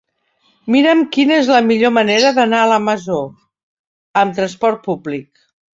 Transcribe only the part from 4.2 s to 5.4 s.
amb trasport públic.